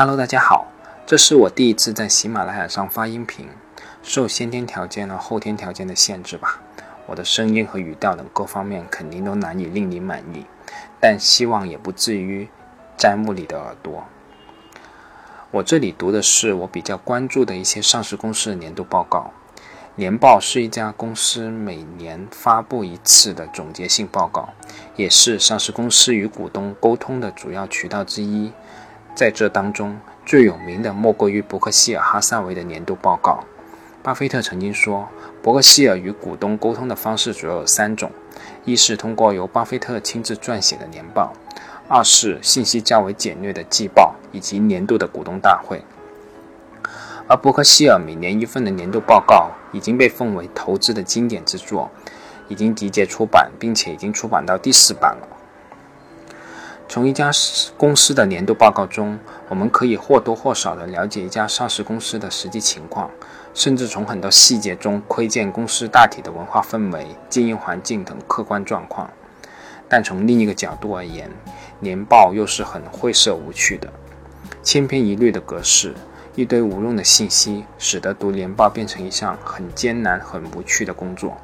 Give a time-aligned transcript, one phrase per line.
[0.00, 0.68] Hello，大家好，
[1.06, 3.48] 这是我第一次在喜马拉雅上发音频，
[4.00, 6.60] 受先天条件和后天条件的限制吧，
[7.06, 10.46] 我的声音和语调等各方面肯定都难以令你满意，
[11.00, 12.48] 但希望也不至于
[12.96, 14.04] 摘木里的耳朵。
[15.50, 19.32] 我这里读的是我比较关注的一些上市公司的年度报告。
[19.96, 24.50] 年报是一家公司每年发布一次的总结性报告，
[24.94, 28.52] 也是上市公司与股东沟通的主要渠道之一。
[29.18, 33.42] 在这当中，最有名的莫过于伯克希尔哈萨维的年度报告。
[34.00, 35.08] 巴菲特曾经说，
[35.42, 38.12] 伯克希尔与股东沟通的方式主要有三种：
[38.64, 41.32] 一是通过由巴菲特亲自撰写的年报；
[41.88, 45.82] 二是信息较为简略的季报，以及年度的股东大会。
[47.26, 51.90] 而伯克希尔每年一份的年度报告已经被奉为投资的经典之作，
[52.46, 55.37] 已经集结出版，并且已经出版到第四版了。
[56.88, 57.30] 从一家
[57.76, 59.18] 公司的年度报告中，
[59.50, 63.10] 我们可以或多或少地了解一家上市公司的实际情况，
[63.52, 69.10] 甚至从很多细节中窥见公司大体的文化氛围、经营环境等客观状况。
[69.86, 71.30] 但从另一个角度而言，
[71.78, 73.92] 年报又是很晦涩无趣的，
[74.62, 75.94] 千篇一律的格式，
[76.36, 81.36] 一堆无用的信息，使得读年报变成一项很艰难、很无趣的工作。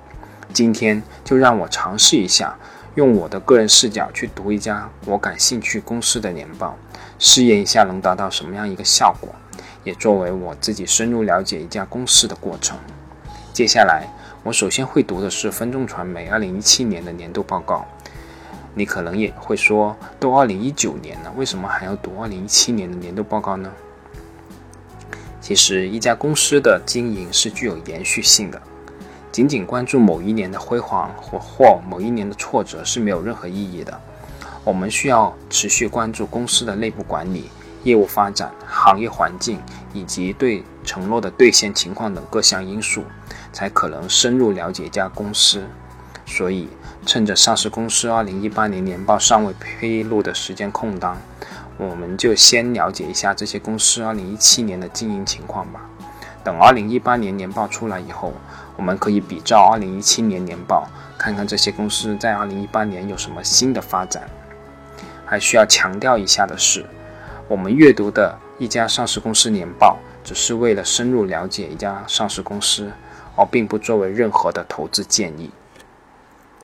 [0.55, 2.57] 今天就让我尝试一下。
[2.95, 6.77] 用我的个人视角去读一家我感兴趣公司的年报，
[7.19, 9.29] 试验一下能达到什么样一个效果，
[9.83, 12.79] 也作为我自己深入了解一家公司的过程。
[13.53, 14.07] 接下来，
[14.45, 17.85] 我首先会读的是分众传媒2017年的年度报告。
[18.77, 23.73] 你可能也会说，都2019年了，为什么还要读2017年的年度报告呢？
[25.41, 28.63] 其实，一家公司的经营是具有延续性的。
[29.35, 34.01] 仅仅关注某一年的辉煌或或某一年的挫折是没有任何意义的。
[34.63, 37.51] 我们需要持续关注公司的内部管理、
[37.83, 39.61] 业务发展、行业环境
[39.93, 43.03] 以及对承诺的兑现情况等各项因素，
[43.53, 45.65] 才可能深入了解一家公司。
[46.25, 46.69] 所以，
[47.05, 51.17] 趁着上市公司2018年年报尚未披露的时间空档，
[51.77, 55.91] 我们就先了解一下这些公司2017年的经营情况吧。
[56.45, 58.33] 等2018年年报出来以后，
[58.77, 64.23] 我们可以比照2017年年报，看看这些公司在2018年有什么新的发展。
[65.25, 66.85] 还需要强调一下的是，
[67.49, 72.93] 我们阅读的一家上市公司年报，只是为了深入了解一家上市公司，
[73.35, 75.51] 而并不作为任何的投资建议。